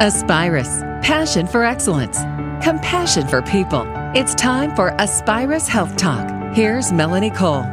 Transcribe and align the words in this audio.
Aspirus, 0.00 0.82
passion 1.02 1.46
for 1.46 1.62
excellence, 1.62 2.18
compassion 2.64 3.28
for 3.28 3.40
people. 3.42 3.84
It's 4.12 4.34
time 4.34 4.74
for 4.74 4.90
Aspirus 5.00 5.68
Health 5.68 5.96
Talk. 5.96 6.28
Here's 6.52 6.90
Melanie 6.90 7.30
Cole. 7.30 7.64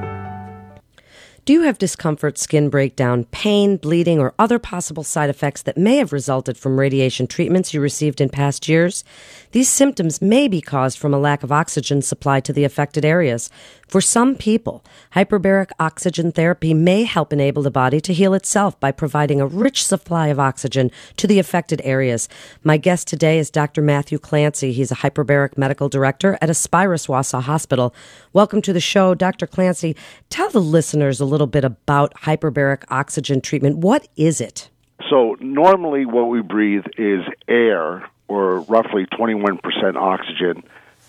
Do 1.46 1.54
you 1.54 1.64
have 1.64 1.80
discomfort, 1.80 2.38
skin 2.38 2.70
breakdown, 2.70 3.24
pain, 3.32 3.78
bleeding, 3.78 4.20
or 4.20 4.36
other 4.38 4.60
possible 4.60 5.04
side 5.04 5.32
effects 5.32 5.64
that 5.64 5.80
may 5.80 5.98
have 5.98 6.14
resulted 6.14 6.60
from 6.60 6.80
radiation 6.80 7.26
treatments 7.26 7.74
you 7.74 7.82
received 7.82 8.22
in 8.22 8.30
past 8.30 8.70
years? 8.70 9.04
These 9.52 9.68
symptoms 9.68 10.22
may 10.22 10.48
be 10.48 10.62
caused 10.62 10.98
from 10.98 11.14
a 11.14 11.20
lack 11.20 11.44
of 11.44 11.52
oxygen 11.52 12.02
supply 12.02 12.40
to 12.40 12.54
the 12.54 12.64
affected 12.64 13.04
areas. 13.04 13.50
For 13.86 14.00
some 14.00 14.36
people, 14.36 14.82
hyperbaric 15.14 15.72
oxygen 15.78 16.32
therapy 16.32 16.74
may 16.74 17.04
help 17.04 17.34
enable 17.34 17.62
the 17.62 17.70
body 17.70 18.00
to 18.00 18.14
heal 18.14 18.34
itself 18.34 18.80
by 18.80 18.94
providing 18.94 19.42
a 19.42 19.46
rich 19.46 19.86
supply 19.86 20.28
of 20.28 20.40
oxygen 20.40 20.90
to 21.18 21.28
the 21.28 21.38
affected 21.38 21.82
areas. 21.84 22.30
My 22.64 22.78
guest 22.78 23.10
today 23.10 23.40
is 23.40 23.50
Dr. 23.50 23.82
Matthew 23.82 24.20
Clancy. 24.20 24.72
He's 24.72 24.92
a 24.92 24.96
hyperbaric 24.96 25.58
medical 25.58 25.90
director 25.90 26.38
at 26.40 26.50
Aspirus 26.50 27.08
Wausau 27.08 27.42
Hospital. 27.42 27.94
Welcome 28.32 28.62
to 28.62 28.72
the 28.72 28.80
show, 28.80 29.14
Dr. 29.14 29.48
Clancy. 29.48 29.98
Tell 30.30 30.50
the 30.50 30.62
listeners 30.62 31.20
a 31.20 31.26
little 31.26 31.48
bit 31.48 31.66
about 31.66 32.14
hyperbaric 32.22 32.84
oxygen 32.88 33.42
treatment. 33.42 33.80
What 33.80 34.08
is 34.16 34.40
it? 34.40 34.70
So, 35.10 35.36
normally, 35.42 36.06
what 36.06 36.30
we 36.30 36.42
breathe 36.42 36.86
is 36.98 37.24
air 37.50 38.10
or 38.32 38.62
roughly 38.62 39.06
21% 39.08 39.60
oxygen 39.98 40.64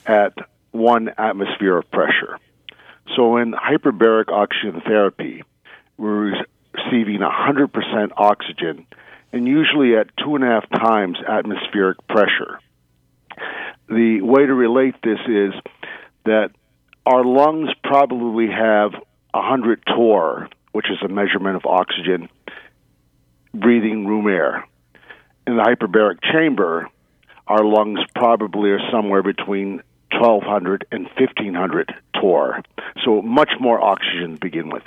at 0.06 0.34
one 0.72 1.08
atmosphere 1.16 1.78
of 1.78 1.88
pressure. 1.92 2.36
So 3.14 3.36
in 3.36 3.52
hyperbaric 3.52 4.28
oxygen 4.28 4.80
therapy, 4.80 5.44
we're 5.96 6.34
receiving 6.74 7.20
100% 7.20 8.12
oxygen 8.16 8.86
and 9.32 9.46
usually 9.46 9.96
at 9.96 10.08
two 10.16 10.34
and 10.34 10.42
a 10.42 10.48
half 10.48 10.68
times 10.68 11.16
atmospheric 11.26 12.04
pressure. 12.08 12.58
The 13.88 14.20
way 14.20 14.44
to 14.44 14.54
relate 14.54 14.96
this 15.04 15.20
is 15.28 15.52
that 16.24 16.50
our 17.06 17.24
lungs 17.24 17.70
probably 17.84 18.48
have 18.48 18.94
100 19.30 19.84
torr, 19.86 20.48
which 20.72 20.90
is 20.90 20.98
a 21.04 21.08
measurement 21.08 21.54
of 21.54 21.66
oxygen, 21.66 22.28
breathing 23.54 24.08
room 24.08 24.26
air. 24.26 24.66
In 25.46 25.56
the 25.56 25.62
hyperbaric 25.62 26.18
chamber, 26.32 26.88
our 27.46 27.64
lungs 27.64 28.00
probably 28.14 28.70
are 28.70 28.90
somewhere 28.90 29.22
between 29.22 29.82
1200 30.12 30.86
and 30.92 31.04
1500 31.18 31.94
torr. 32.20 32.62
So 33.04 33.22
much 33.22 33.50
more 33.60 33.82
oxygen 33.82 34.34
to 34.34 34.40
begin 34.40 34.68
with. 34.70 34.84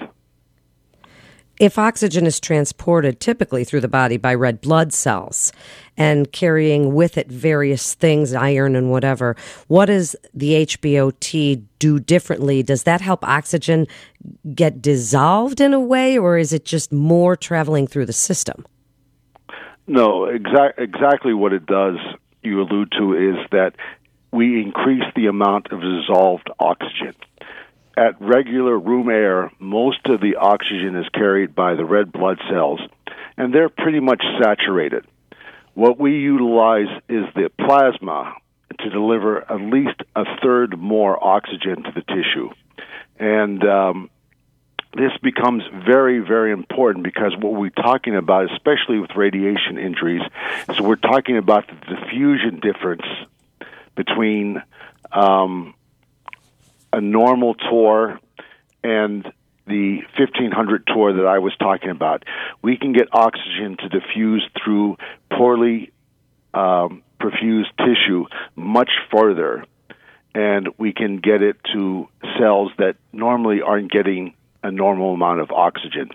If 1.57 1.79
oxygen 1.79 2.25
is 2.25 2.41
transported 2.41 3.21
typically 3.21 3.63
through 3.63 3.79
the 3.79 3.87
body 3.87 4.17
by 4.17 4.33
red 4.35 4.59
blood 4.59 4.91
cells 4.91 5.53
and 5.95 6.29
carrying 6.33 6.93
with 6.93 7.17
it 7.17 7.31
various 7.31 7.93
things, 7.93 8.33
iron 8.33 8.75
and 8.75 8.91
whatever, 8.91 9.37
what 9.67 9.85
does 9.85 10.17
the 10.33 10.65
HBOT 10.65 11.63
do 11.79 11.99
differently? 11.99 12.61
Does 12.61 12.83
that 12.83 12.99
help 12.99 13.23
oxygen 13.23 13.87
get 14.53 14.81
dissolved 14.81 15.61
in 15.61 15.73
a 15.73 15.79
way, 15.79 16.17
or 16.17 16.37
is 16.37 16.51
it 16.51 16.65
just 16.65 16.91
more 16.91 17.37
traveling 17.37 17.87
through 17.87 18.07
the 18.07 18.13
system? 18.13 18.65
No, 19.87 20.23
exa- 20.23 20.77
exactly 20.77 21.33
what 21.33 21.53
it 21.53 21.65
does, 21.65 21.97
you 22.45 22.61
allude 22.61 22.91
to, 22.97 23.13
is 23.13 23.37
that 23.51 23.73
we 24.31 24.61
increase 24.61 25.03
the 25.15 25.27
amount 25.27 25.71
of 25.71 25.81
dissolved 25.81 26.49
oxygen. 26.59 27.15
At 27.97 28.19
regular 28.21 28.77
room 28.77 29.09
air, 29.09 29.51
most 29.59 30.05
of 30.05 30.19
the 30.19 30.35
oxygen 30.35 30.95
is 30.97 31.07
carried 31.13 31.55
by 31.55 31.75
the 31.75 31.85
red 31.85 32.11
blood 32.11 32.39
cells, 32.49 32.81
and 33.37 33.53
they're 33.53 33.69
pretty 33.69 34.01
much 34.01 34.21
saturated. 34.41 35.05
What 35.73 35.99
we 35.99 36.19
utilize 36.19 36.87
is 37.07 37.25
the 37.35 37.49
plasma 37.57 38.35
to 38.79 38.89
deliver 38.89 39.49
at 39.49 39.61
least 39.61 40.01
a 40.15 40.25
third 40.43 40.77
more 40.77 41.21
oxygen 41.23 41.83
to 41.83 41.91
the 41.91 42.01
tissue. 42.01 42.49
And 43.17 43.63
um, 43.63 44.09
this 44.95 45.11
becomes 45.21 45.63
very, 45.85 46.19
very 46.19 46.51
important 46.51 47.03
because 47.03 47.33
what 47.37 47.53
we're 47.53 47.69
talking 47.69 48.15
about, 48.15 48.51
especially 48.51 48.99
with 48.99 49.11
radiation 49.15 49.77
injuries, 49.77 50.21
is 50.69 50.79
we're 50.79 50.95
talking 50.95 51.37
about 51.37 51.67
the 51.67 51.95
diffusion 51.95 52.59
difference 52.61 53.05
between 53.95 54.61
um, 55.11 55.73
a 56.93 57.01
normal 57.01 57.55
torr 57.55 58.19
and 58.83 59.31
the 59.67 59.97
1500 60.17 60.87
torr 60.87 61.13
that 61.13 61.25
I 61.25 61.39
was 61.39 61.53
talking 61.57 61.89
about. 61.89 62.23
We 62.61 62.77
can 62.77 62.93
get 62.93 63.09
oxygen 63.11 63.77
to 63.77 63.89
diffuse 63.89 64.47
through 64.63 64.97
poorly 65.29 65.91
um, 66.53 67.03
perfused 67.19 67.75
tissue 67.77 68.27
much 68.55 68.91
further, 69.11 69.65
and 70.33 70.69
we 70.77 70.93
can 70.93 71.17
get 71.17 71.41
it 71.41 71.57
to 71.73 72.07
cells 72.39 72.71
that 72.77 72.95
normally 73.11 73.61
aren't 73.61 73.91
getting 73.91 74.35
a 74.65 74.71
normal 74.71 75.13
amount 75.13 75.41
of 75.41 75.51
oxygen. 75.51 76.09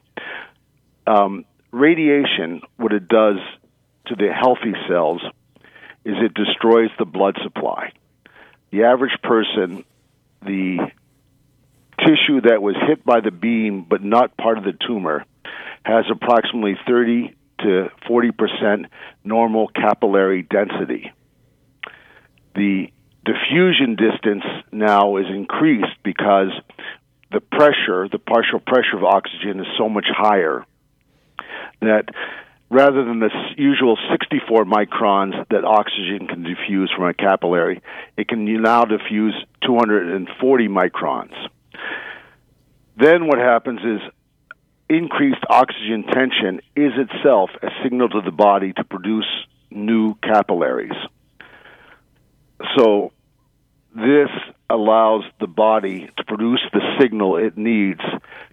Um, 1.06 1.44
radiation, 1.70 2.62
what 2.76 2.92
it 2.92 3.06
does 3.06 3.36
to 4.06 4.16
the 4.16 4.28
healthy 4.32 4.72
cells 4.88 5.22
is 6.04 6.16
it 6.18 6.34
destroys 6.34 6.90
the 6.98 7.04
blood 7.04 7.38
supply. 7.44 7.92
The 8.72 8.84
average 8.84 9.16
person, 9.22 9.84
the 10.42 10.78
tissue 11.98 12.40
that 12.42 12.60
was 12.60 12.74
hit 12.88 13.04
by 13.04 13.20
the 13.20 13.30
beam 13.30 13.86
but 13.88 14.02
not 14.02 14.36
part 14.36 14.58
of 14.58 14.64
the 14.64 14.76
tumor, 14.86 15.24
has 15.84 16.04
approximately 16.10 16.76
30 16.88 17.36
to 17.60 17.88
40 18.08 18.30
percent 18.32 18.86
normal 19.22 19.68
capillary 19.68 20.42
density. 20.42 21.12
The 22.56 22.90
diffusion 23.24 23.96
distance 23.96 24.44
now 24.72 25.18
is 25.18 25.26
increased 25.28 26.02
because 26.02 26.50
the 27.32 27.41
pressure, 27.41 28.08
the 28.10 28.18
partial 28.18 28.60
pressure 28.60 28.96
of 28.96 29.04
oxygen, 29.04 29.60
is 29.60 29.66
so 29.78 29.88
much 29.88 30.06
higher 30.08 30.64
that 31.80 32.06
rather 32.70 33.04
than 33.04 33.20
the 33.20 33.30
usual 33.56 33.98
64 34.10 34.64
microns 34.64 35.48
that 35.50 35.64
oxygen 35.64 36.26
can 36.26 36.42
diffuse 36.42 36.91
from 36.94 37.06
a 37.06 37.14
capillary, 37.14 37.82
it 38.16 38.28
can 38.28 38.44
now 38.62 38.84
diffuse 38.84 39.34
240 39.64 40.68
microns. 40.68 41.34
Then 42.96 43.26
what 43.26 43.38
happens 43.38 43.80
is 43.80 44.00
increased 44.88 45.42
oxygen 45.48 46.04
tension 46.12 46.60
is 46.76 46.92
itself 46.97 47.50
a 47.62 47.68
signal 47.82 48.08
to 48.08 48.20
the 48.22 48.32
body 48.32 48.72
to 48.72 48.84
produce 48.84 49.26
new 49.70 50.14
capillaries. 50.16 50.97
So 52.76 53.12
this 53.94 54.28
allows 54.70 55.25
the 55.41 55.47
body 55.47 56.08
to 56.16 56.25
produce 56.25 56.60
the 56.72 56.81
signal 57.00 57.36
it 57.36 57.58
needs 57.58 58.00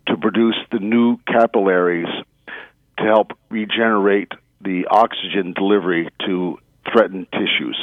to 0.08 0.18
produce 0.18 0.58
the 0.72 0.80
new 0.80 1.18
capillaries 1.28 2.08
to 2.98 3.04
help 3.04 3.34
regenerate 3.50 4.32
the 4.62 4.86
oxygen 4.90 5.54
delivery 5.54 6.10
to 6.26 6.58
threatened 6.92 7.28
tissues. 7.32 7.78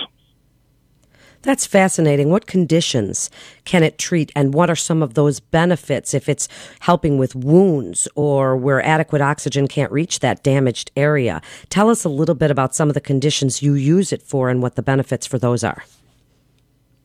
That's 1.43 1.67
fascinating. 1.67 2.31
What 2.31 2.47
conditions 2.47 3.31
can 3.67 3.83
it 3.83 3.99
treat, 3.99 4.33
and 4.34 4.55
what 4.55 4.71
are 4.71 4.77
some 4.77 5.03
of 5.03 5.12
those 5.12 5.41
benefits 5.41 6.15
if 6.15 6.27
it's 6.27 6.49
helping 6.81 7.19
with 7.19 7.34
wounds 7.34 8.09
or 8.15 8.56
where 8.56 8.83
adequate 8.83 9.21
oxygen 9.21 9.69
can't 9.69 9.93
reach 9.93 10.21
that 10.21 10.43
damaged 10.43 10.91
area? 10.97 11.43
Tell 11.69 11.91
us 11.91 12.03
a 12.03 12.09
little 12.09 12.34
bit 12.34 12.50
about 12.50 12.75
some 12.75 12.89
of 12.89 12.94
the 12.94 13.00
conditions 13.00 13.62
you 13.62 13.75
use 13.75 14.11
it 14.11 14.23
for 14.23 14.49
and 14.49 14.62
what 14.62 14.75
the 14.75 14.83
benefits 14.83 15.27
for 15.27 15.39
those 15.39 15.62
are. 15.62 15.84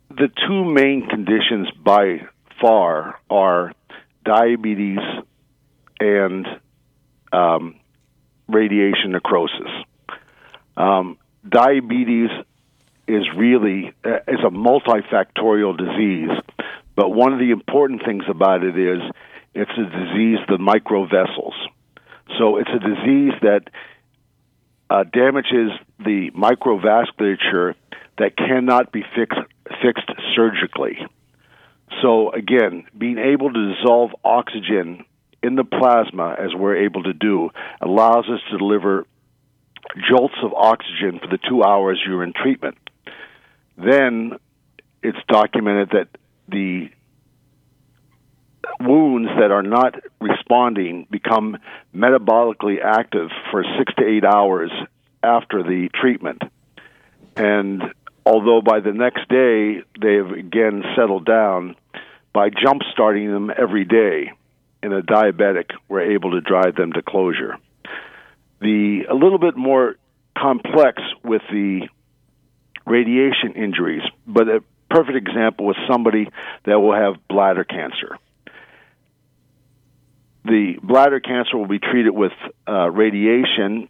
The 0.10 0.30
two 0.48 0.66
main 0.66 1.08
conditions 1.08 1.70
by 1.84 2.22
far 2.60 3.20
are 3.30 3.74
diabetes 4.26 5.00
and 6.00 6.48
um, 7.32 7.76
radiation 8.48 9.12
necrosis. 9.12 9.70
Um, 10.76 11.18
diabetes 11.48 12.30
is 13.08 13.24
really 13.36 13.94
uh, 14.04 14.20
is 14.28 14.40
a 14.46 14.50
multifactorial 14.50 15.78
disease, 15.78 16.30
but 16.96 17.10
one 17.10 17.34
of 17.34 17.40
the 17.40 17.52
important 17.52 18.04
things 18.04 18.24
about 18.28 18.64
it 18.64 18.78
is 18.78 19.02
it's 19.54 19.72
a 19.72 19.84
disease 19.84 20.40
of 20.48 20.58
the 20.58 20.64
microvessels. 20.64 21.54
So 22.38 22.58
it's 22.58 22.70
a 22.70 22.80
disease 22.80 23.34
that 23.42 23.70
uh, 24.90 25.04
damages 25.04 25.72
the 26.00 26.32
microvasculature 26.32 27.76
that 28.18 28.38
cannot 28.38 28.92
be 28.92 29.04
fixed 29.16 29.40
fixed 29.82 30.10
surgically. 30.36 30.98
So 32.02 32.32
again, 32.32 32.86
being 32.98 33.18
able 33.18 33.52
to 33.52 33.76
dissolve 33.76 34.12
oxygen 34.24 35.06
in 35.42 35.56
the 35.56 35.64
plasma, 35.64 36.36
as 36.38 36.54
we're 36.54 36.86
able 36.86 37.04
to 37.04 37.14
do, 37.14 37.50
allows 37.82 38.26
us 38.26 38.40
to 38.52 38.58
deliver 38.58 39.06
jolts 40.10 40.36
of 40.44 40.54
oxygen 40.54 41.20
for 41.20 41.28
the 41.28 41.40
two 41.50 41.64
hours 41.64 42.00
you're 42.06 42.24
in 42.24 42.34
treatment. 42.34 42.78
Then 43.78 44.34
it's 45.02 45.18
documented 45.28 45.90
that 45.92 46.08
the 46.50 46.90
wounds 48.80 49.30
that 49.40 49.52
are 49.52 49.64
not 49.64 49.96
responding 50.20 51.08
become 51.10 51.58
metabolically 51.96 52.84
active 52.84 53.30
for 53.52 53.64
six 53.78 53.94
to 53.96 54.06
eight 54.06 54.26
hours 54.26 54.72
after 55.24 55.64
the 55.64 55.90
treatment. 55.94 56.42
And 57.36 57.82
although 58.30 58.62
by 58.62 58.80
the 58.80 58.94
next 58.94 59.28
day 59.28 59.82
they 60.00 60.16
have 60.16 60.32
again 60.32 60.84
settled 60.96 61.26
down, 61.26 61.76
by 62.32 62.50
jump 62.50 62.84
starting 62.94 63.32
them 63.32 63.50
every 63.50 63.86
day 63.86 64.32
in 64.84 64.94
a 64.94 65.02
diabetic, 65.02 65.72
we're 65.88 66.14
able 66.14 66.32
to 66.32 66.42
drive 66.42 66.76
them 66.76 66.94
to 66.94 67.02
closure. 67.02 67.58
The 68.62 69.06
a 69.10 69.16
little 69.16 69.40
bit 69.40 69.58
more 69.58 69.96
complex 70.38 71.02
with 71.24 71.42
the 71.52 71.88
radiation 72.86 73.54
injuries, 73.56 74.04
but 74.28 74.48
a 74.48 74.64
perfect 74.92 75.18
example 75.18 75.66
was 75.66 75.76
somebody 75.90 76.28
that 76.66 76.80
will 76.80 76.94
have 76.94 77.16
bladder 77.28 77.64
cancer. 77.64 78.18
The 80.46 80.76
bladder 80.84 81.20
cancer 81.20 81.58
will 81.58 81.68
be 81.68 81.80
treated 81.80 82.12
with 82.12 82.32
uh, 82.68 82.90
radiation 82.90 83.90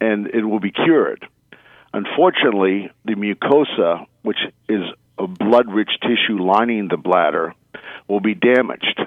and 0.00 0.28
it 0.28 0.44
will 0.44 0.60
be 0.60 0.72
cured. 0.72 1.26
Unfortunately, 1.92 2.90
the 3.04 3.14
mucosa, 3.14 4.06
which 4.22 4.38
is 4.68 4.82
a 5.18 5.26
blood 5.26 5.72
rich 5.72 5.90
tissue 6.02 6.42
lining 6.42 6.88
the 6.88 6.96
bladder, 6.96 7.54
will 8.08 8.20
be 8.20 8.34
damaged. 8.34 9.00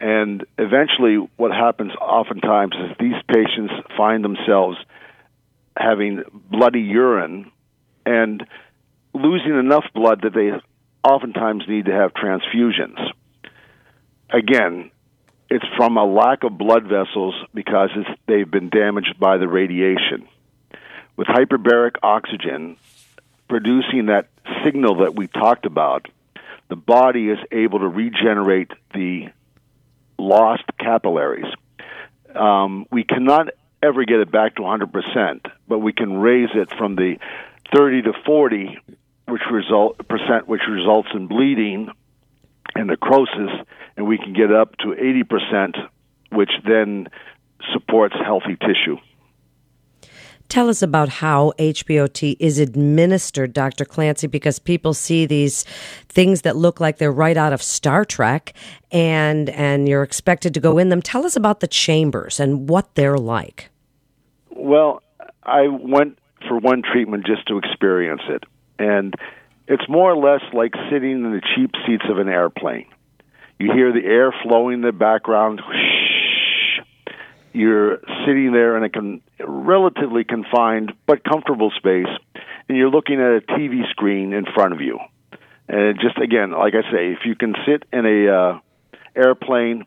And 0.00 0.44
eventually, 0.58 1.16
what 1.36 1.52
happens 1.52 1.92
oftentimes 2.00 2.74
is 2.74 2.96
these 2.98 3.22
patients 3.28 3.72
find 3.96 4.24
themselves 4.24 4.76
having 5.76 6.22
bloody 6.50 6.80
urine 6.80 7.50
and 8.04 8.46
losing 9.14 9.58
enough 9.58 9.84
blood 9.94 10.20
that 10.22 10.34
they 10.34 10.50
oftentimes 11.08 11.64
need 11.68 11.86
to 11.86 11.92
have 11.92 12.12
transfusions. 12.12 12.98
Again, 14.30 14.90
it's 15.48 15.64
from 15.76 15.96
a 15.96 16.04
lack 16.04 16.42
of 16.42 16.58
blood 16.58 16.84
vessels 16.84 17.34
because 17.54 17.90
they've 18.26 18.50
been 18.50 18.68
damaged 18.68 19.14
by 19.18 19.38
the 19.38 19.48
radiation. 19.48 20.28
With 21.16 21.28
hyperbaric 21.28 21.96
oxygen 22.02 22.76
producing 23.48 24.06
that 24.06 24.28
signal 24.64 24.96
that 24.96 25.14
we 25.14 25.28
talked 25.28 25.66
about, 25.66 26.08
the 26.68 26.76
body 26.76 27.30
is 27.30 27.38
able 27.52 27.78
to 27.78 27.88
regenerate 27.88 28.70
the 28.92 29.28
lost 30.18 30.64
capillaries. 30.78 31.52
Um, 32.34 32.86
we 32.90 33.04
cannot 33.04 33.48
ever 33.82 34.04
get 34.04 34.20
it 34.20 34.30
back 34.30 34.56
to 34.56 34.62
100%, 34.62 35.40
but 35.68 35.78
we 35.78 35.92
can 35.92 36.18
raise 36.18 36.50
it 36.54 36.68
from 36.76 36.96
the 36.96 37.16
30 37.74 38.02
to 38.02 38.12
40 38.24 38.78
which 39.28 39.42
result 39.50 39.98
percent 40.06 40.46
which 40.46 40.62
results 40.68 41.08
in 41.12 41.26
bleeding 41.26 41.90
and 42.76 42.86
necrosis 42.86 43.50
and 43.96 44.06
we 44.06 44.18
can 44.18 44.32
get 44.32 44.52
up 44.52 44.76
to 44.78 44.88
80% 44.88 45.88
which 46.30 46.50
then 46.64 47.08
supports 47.72 48.14
healthy 48.22 48.56
tissue. 48.56 48.98
Tell 50.48 50.68
us 50.68 50.82
about 50.82 51.08
how 51.08 51.52
HBOT 51.58 52.36
is 52.38 52.58
administered, 52.58 53.52
Dr. 53.52 53.84
Clancy, 53.84 54.26
because 54.26 54.58
people 54.58 54.94
see 54.94 55.26
these 55.26 55.64
things 56.08 56.42
that 56.42 56.56
look 56.56 56.80
like 56.80 56.98
they're 56.98 57.12
right 57.12 57.36
out 57.36 57.52
of 57.52 57.62
Star 57.62 58.04
Trek 58.04 58.52
and 58.92 59.50
and 59.50 59.88
you're 59.88 60.02
expected 60.02 60.54
to 60.54 60.60
go 60.60 60.78
in 60.78 60.88
them. 60.88 61.02
Tell 61.02 61.26
us 61.26 61.36
about 61.36 61.60
the 61.60 61.66
chambers 61.66 62.38
and 62.40 62.68
what 62.68 62.94
they're 62.94 63.18
like. 63.18 63.70
Well, 64.50 65.02
I 65.42 65.68
went 65.68 66.18
for 66.46 66.58
one 66.58 66.82
treatment 66.82 67.26
just 67.26 67.46
to 67.48 67.58
experience 67.58 68.22
it. 68.28 68.44
And 68.78 69.14
it's 69.68 69.88
more 69.88 70.12
or 70.12 70.16
less 70.16 70.42
like 70.52 70.74
sitting 70.90 71.24
in 71.24 71.32
the 71.32 71.42
cheap 71.54 71.72
seats 71.86 72.04
of 72.08 72.18
an 72.18 72.28
airplane. 72.28 72.86
You 73.58 73.72
hear 73.72 73.92
the 73.92 74.04
air 74.04 74.34
flowing 74.42 74.74
in 74.74 74.80
the 74.82 74.92
background. 74.92 75.60
You're 77.56 78.00
sitting 78.26 78.52
there 78.52 78.76
in 78.76 78.84
a 78.84 78.90
con- 78.90 79.22
relatively 79.40 80.24
confined 80.24 80.92
but 81.06 81.24
comfortable 81.24 81.72
space, 81.74 82.12
and 82.68 82.76
you're 82.76 82.90
looking 82.90 83.18
at 83.18 83.30
a 83.30 83.40
TV 83.40 83.88
screen 83.92 84.34
in 84.34 84.44
front 84.54 84.74
of 84.74 84.82
you. 84.82 84.98
And 85.66 85.98
just 85.98 86.18
again, 86.18 86.50
like 86.50 86.74
I 86.74 86.82
say, 86.92 87.12
if 87.12 87.20
you 87.24 87.34
can 87.34 87.54
sit 87.66 87.84
in 87.94 88.04
a 88.04 88.28
uh, 88.28 88.58
airplane, 89.16 89.86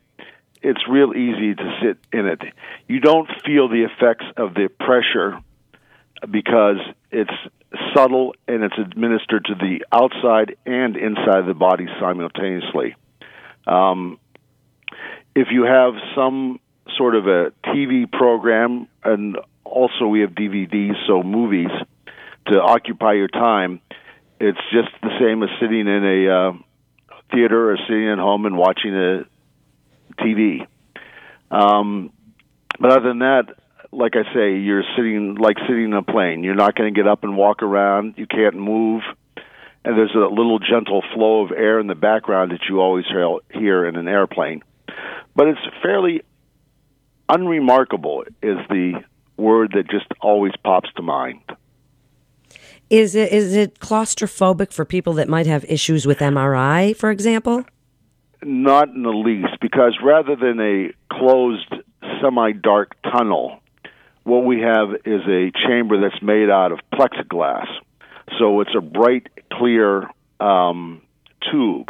it's 0.63 0.79
real 0.89 1.13
easy 1.13 1.53
to 1.53 1.79
sit 1.79 1.99
in 2.11 2.25
it. 2.25 2.41
You 2.87 3.01
don't 3.01 3.29
feel 3.45 3.69
the 3.69 3.83
effects 3.83 4.25
of 4.35 4.55
the 4.55 4.69
pressure 4.79 5.39
because 6.27 6.77
it's 7.11 7.29
subtle 7.95 8.33
and 8.47 8.63
it's 8.63 8.79
administered 8.79 9.45
to 9.45 9.53
the 9.53 9.85
outside 9.91 10.55
and 10.65 10.97
inside 10.97 11.37
of 11.37 11.45
the 11.45 11.53
body 11.53 11.85
simultaneously. 11.99 12.95
Um, 13.67 14.19
if 15.35 15.49
you 15.51 15.65
have 15.65 15.93
some 16.15 16.59
sort 16.99 17.15
of 17.15 17.25
a 17.25 17.51
TV 17.65 18.11
program, 18.11 18.87
and 19.03 19.37
also 19.63 20.05
we 20.05 20.19
have 20.21 20.31
DVDs, 20.31 20.93
so 21.07 21.23
movies 21.23 21.71
to 22.47 22.61
occupy 22.61 23.13
your 23.13 23.29
time, 23.29 23.81
it's 24.39 24.59
just 24.71 24.89
the 25.01 25.09
same 25.19 25.41
as 25.43 25.49
sitting 25.59 25.87
in 25.87 26.03
a 26.05 26.29
uh, 26.29 26.51
theater 27.31 27.71
or 27.71 27.77
sitting 27.87 28.09
at 28.09 28.17
home 28.17 28.45
and 28.45 28.57
watching 28.57 28.93
a 28.95 29.25
TV. 30.21 30.67
Um, 31.51 32.11
but 32.79 32.91
other 32.91 33.09
than 33.09 33.19
that, 33.19 33.43
like 33.91 34.13
I 34.15 34.23
say, 34.33 34.57
you're 34.57 34.83
sitting 34.95 35.35
like 35.35 35.57
sitting 35.67 35.85
in 35.85 35.93
a 35.93 36.03
plane. 36.03 36.43
You're 36.43 36.55
not 36.55 36.75
going 36.75 36.93
to 36.93 36.97
get 36.97 37.07
up 37.07 37.23
and 37.23 37.35
walk 37.35 37.63
around. 37.63 38.15
You 38.17 38.27
can't 38.27 38.55
move, 38.55 39.01
and 39.83 39.97
there's 39.97 40.13
a 40.15 40.19
little 40.19 40.59
gentle 40.59 41.03
flow 41.13 41.45
of 41.45 41.51
air 41.51 41.79
in 41.79 41.87
the 41.87 41.95
background 41.95 42.51
that 42.51 42.61
you 42.69 42.79
always 42.79 43.05
hear 43.51 43.85
in 43.85 43.95
an 43.95 44.07
airplane. 44.07 44.61
But 45.35 45.47
it's 45.47 45.59
fairly 45.81 46.23
unremarkable. 47.29 48.23
Is 48.41 48.57
the 48.69 49.03
word 49.39 49.71
that 49.73 49.89
just 49.89 50.05
always 50.21 50.53
pops 50.63 50.89
to 50.97 51.01
mind. 51.01 51.41
Is 52.89 53.15
it 53.15 53.31
is 53.31 53.55
it 53.55 53.79
claustrophobic 53.79 54.73
for 54.73 54.85
people 54.85 55.13
that 55.13 55.29
might 55.29 55.47
have 55.47 55.63
issues 55.65 56.05
with 56.05 56.19
MRI, 56.19 56.95
for 56.95 57.11
example? 57.11 57.65
Not 58.43 58.89
in 58.89 59.03
the 59.03 59.09
least, 59.09 59.59
because 59.61 59.97
rather 60.03 60.35
than 60.35 60.59
a 60.59 60.91
closed 61.11 61.73
semi-dark 62.21 62.95
tunnel, 63.03 63.59
what 64.23 64.45
we 64.45 64.61
have 64.61 64.89
is 65.05 65.21
a 65.27 65.51
chamber 65.67 65.99
that's 66.01 66.21
made 66.21 66.49
out 66.49 66.71
of 66.71 66.79
plexiglass. 66.93 67.67
So 68.37 68.61
it's 68.61 68.73
a 68.75 68.81
bright, 68.81 69.27
clear 69.51 70.09
um, 70.39 71.01
tube. 71.51 71.89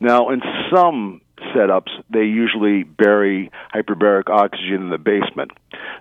Now, 0.00 0.30
in 0.30 0.40
some 0.74 1.20
setups, 1.54 1.90
they 2.10 2.24
usually 2.24 2.82
bury 2.82 3.50
hyperbaric 3.74 4.28
oxygen 4.28 4.82
in 4.82 4.90
the 4.90 4.98
basement. 4.98 5.52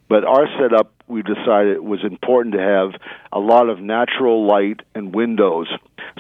But 0.07 0.23
our 0.23 0.47
setup, 0.59 0.91
we 1.07 1.21
decided 1.21 1.75
it 1.75 1.83
was 1.83 2.03
important 2.03 2.55
to 2.55 2.61
have 2.61 2.99
a 3.31 3.39
lot 3.39 3.69
of 3.69 3.79
natural 3.79 4.47
light 4.47 4.81
and 4.95 5.13
windows. 5.13 5.67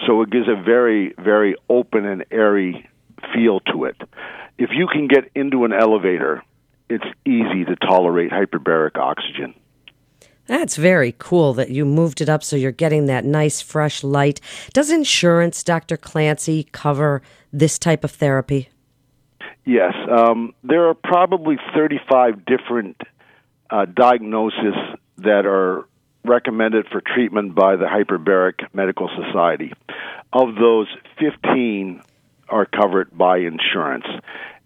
So 0.05 0.21
it 0.21 0.29
gives 0.29 0.47
a 0.47 0.61
very, 0.61 1.13
very 1.17 1.55
open 1.69 2.05
and 2.05 2.25
airy 2.31 2.87
feel 3.33 3.59
to 3.71 3.85
it. 3.85 3.97
If 4.57 4.69
you 4.73 4.87
can 4.87 5.07
get 5.07 5.31
into 5.35 5.65
an 5.65 5.73
elevator 5.73 6.43
it's 6.89 7.05
easy 7.25 7.63
to 7.65 7.75
tolerate 7.75 8.31
hyperbaric 8.31 8.97
oxygen. 8.97 9.53
That's 10.47 10.75
very 10.75 11.13
cool 11.19 11.53
that 11.53 11.69
you 11.69 11.85
moved 11.85 12.21
it 12.21 12.29
up 12.29 12.43
so 12.43 12.55
you're 12.55 12.71
getting 12.71 13.05
that 13.05 13.23
nice 13.23 13.61
fresh 13.61 14.03
light. 14.03 14.41
Does 14.73 14.89
insurance, 14.89 15.63
Dr. 15.63 15.95
Clancy, 15.95 16.67
cover 16.71 17.21
this 17.51 17.79
type 17.79 18.03
of 18.03 18.11
therapy? 18.11 18.69
Yes. 19.65 19.93
Um, 20.09 20.53
there 20.63 20.89
are 20.89 20.93
probably 20.93 21.57
35 21.75 22.45
different 22.45 23.01
uh, 23.69 23.85
diagnoses 23.85 24.75
that 25.17 25.45
are 25.45 25.87
recommended 26.23 26.87
for 26.91 27.01
treatment 27.01 27.55
by 27.55 27.75
the 27.75 27.85
Hyperbaric 27.85 28.73
Medical 28.73 29.09
Society. 29.23 29.73
Of 30.33 30.55
those, 30.55 30.87
15 31.19 32.01
are 32.47 32.65
covered 32.65 33.15
by 33.15 33.39
insurance. 33.39 34.05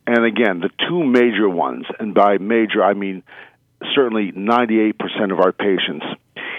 And 0.08 0.26
again, 0.26 0.60
the 0.60 0.70
two 0.88 1.04
major 1.04 1.50
ones, 1.50 1.86
and 2.00 2.14
by 2.14 2.38
major 2.38 2.84
I 2.84 2.94
mean 2.94 3.24
certainly 3.94 4.32
98% 4.32 5.32
of 5.32 5.40
our 5.40 5.52
patients, 5.52 6.06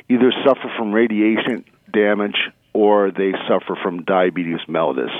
either 0.08 0.32
suffer 0.44 0.70
from 0.76 0.92
radiation 0.92 1.64
damage 1.92 2.36
or 2.72 3.10
they 3.10 3.32
suffer 3.48 3.78
from 3.82 4.04
diabetes 4.04 4.60
mellitus. 4.68 5.12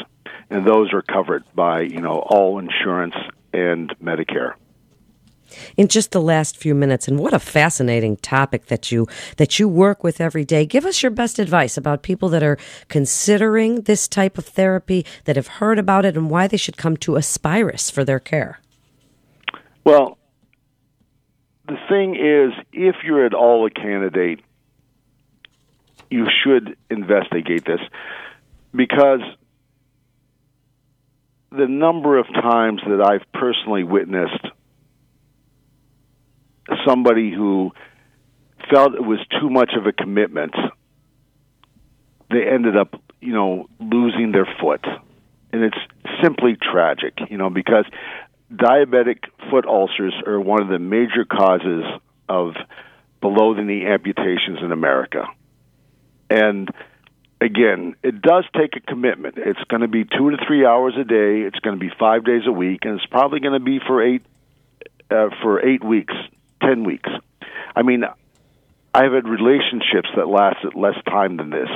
And 0.51 0.67
those 0.67 0.93
are 0.93 1.03
covered 1.03 1.45
by, 1.55 1.83
you 1.83 2.01
know, 2.01 2.19
all 2.19 2.59
insurance 2.59 3.15
and 3.53 3.95
Medicare 4.03 4.55
in 5.77 5.89
just 5.89 6.11
the 6.11 6.21
last 6.21 6.57
few 6.57 6.75
minutes. 6.75 7.09
And 7.09 7.19
what 7.19 7.33
a 7.33 7.39
fascinating 7.39 8.17
topic 8.17 8.67
that 8.67 8.91
you 8.91 9.07
that 9.37 9.59
you 9.59 9.69
work 9.69 10.03
with 10.03 10.21
every 10.21 10.45
day. 10.45 10.67
Give 10.67 10.85
us 10.85 11.03
your 11.03 11.11
best 11.11 11.39
advice 11.39 11.77
about 11.77 12.03
people 12.03 12.29
that 12.31 12.43
are 12.43 12.59
considering 12.89 13.83
this 13.83 14.09
type 14.09 14.39
of 14.39 14.47
therapy, 14.47 15.05
that 15.25 15.37
have 15.37 15.47
heard 15.47 15.79
about 15.79 16.05
it, 16.05 16.17
and 16.17 16.31
why 16.31 16.47
they 16.47 16.57
should 16.57 16.77
come 16.77 16.97
to 16.99 17.17
Aspirus 17.17 17.91
for 17.91 18.05
their 18.05 18.21
care. 18.21 18.61
Well, 19.85 20.19
the 21.67 21.79
thing 21.89 22.15
is, 22.17 22.53
if 22.73 22.97
you're 23.05 23.25
at 23.25 23.35
all 23.35 23.67
a 23.67 23.71
candidate, 23.71 24.41
you 26.11 26.27
should 26.43 26.77
investigate 26.91 27.65
this 27.65 27.81
because 28.75 29.21
the 31.57 31.67
number 31.69 32.19
of 32.19 32.27
times 32.27 32.81
that 32.87 33.01
I've 33.01 33.31
personally 33.33 33.85
witnessed 33.85 34.47
somebody 36.87 37.33
who 37.33 37.73
felt 38.73 38.95
it 38.95 39.05
was 39.05 39.19
too 39.41 39.51
much 39.51 39.73
of 39.77 39.87
a 39.87 39.93
commitment 39.93 40.55
they 42.31 42.49
ended 42.49 42.77
up, 42.77 43.01
you 43.21 43.33
know, 43.33 43.69
losing 43.79 44.33
their 44.33 44.49
foot. 44.61 44.85
And 45.53 45.63
it's 45.63 45.77
simply 46.23 46.57
tragic, 46.61 47.19
you 47.31 47.39
know, 47.39 47.51
because 47.51 47.85
diabetic 48.53 49.19
foot 49.51 49.67
ulcers 49.67 50.15
are 50.27 50.41
one 50.41 50.63
of 50.63 50.69
the 50.69 50.79
major 50.79 51.25
causes 51.25 51.85
of 52.29 52.55
below 53.21 53.55
the 53.55 53.63
knee 53.63 53.87
amputations 53.87 54.59
in 54.63 54.73
America. 54.73 55.27
And 56.29 56.69
again, 57.41 57.97
it 58.03 58.21
does 58.23 58.45
take 58.57 58.77
a 58.77 58.81
commitment. 58.81 59.37
It's 59.39 59.63
going 59.69 59.83
to 59.83 59.89
be 59.89 60.05
two 60.05 60.31
to 60.31 60.37
three 60.47 60.65
hours 60.65 60.95
a 60.99 61.05
day. 61.05 61.41
It's 61.43 61.59
going 61.61 61.79
to 61.79 61.81
be 61.81 61.93
five 61.99 62.25
days 62.25 62.43
a 62.47 62.53
week, 62.53 62.85
and 62.85 62.95
it's 62.95 63.07
probably 63.07 63.41
going 63.41 63.55
to 63.55 63.65
be 63.65 63.79
for 63.79 64.03
eight 64.03 64.23
uh, 65.11 65.29
for 65.43 65.65
eight 65.65 65.85
weeks, 65.85 66.15
ten 66.63 66.85
weeks. 66.85 67.11
I 67.77 67.83
mean, 67.83 68.05
I've 68.95 69.13
had 69.13 69.29
relationships 69.29 70.09
that 70.17 70.29
lasted 70.29 70.75
less 70.75 70.97
time 71.05 71.37
than 71.37 71.51
this, 71.51 71.69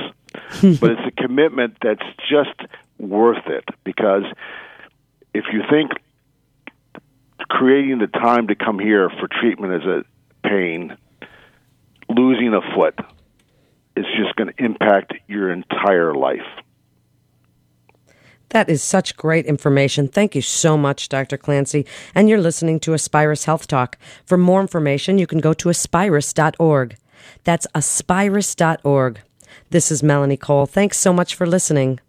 but 0.79 0.91
it's 0.91 1.07
a 1.07 1.21
commitment 1.21 1.77
that's 1.81 2.05
just 2.29 2.59
worth 2.97 3.47
it 3.47 3.65
because 3.83 4.23
if 5.33 5.45
you 5.51 5.61
think 5.69 5.91
creating 7.49 7.99
the 7.99 8.07
time 8.07 8.47
to 8.47 8.55
come 8.55 8.79
here 8.79 9.09
for 9.09 9.27
treatment 9.27 9.73
is 9.73 9.87
a 9.87 10.03
pain, 10.47 10.95
losing 12.09 12.53
a 12.53 12.61
foot 12.73 12.95
is 13.99 14.05
just 14.17 14.35
going 14.35 14.51
to 14.53 14.63
impact 14.63 15.13
your 15.27 15.51
entire 15.51 16.13
life. 16.13 16.47
That 18.49 18.69
is 18.69 18.81
such 18.81 19.15
great 19.15 19.45
information. 19.45 20.07
Thank 20.07 20.33
you 20.33 20.41
so 20.41 20.75
much, 20.77 21.09
Dr. 21.09 21.37
Clancy. 21.37 21.85
And 22.15 22.27
you're 22.27 22.41
listening 22.41 22.79
to 22.81 22.93
Aspirus 22.93 23.45
Health 23.45 23.67
Talk. 23.67 23.97
For 24.25 24.37
more 24.37 24.61
information, 24.61 25.19
you 25.19 25.27
can 25.27 25.39
go 25.39 25.53
to 25.53 25.69
aspirus.org. 25.69 26.97
That's 27.43 27.67
aspirus.org. 27.75 29.19
This 29.69 29.91
is 29.91 30.01
Melanie 30.01 30.37
Cole. 30.37 30.65
Thanks 30.65 30.97
so 30.97 31.13
much 31.13 31.35
for 31.35 31.45
listening. 31.45 31.99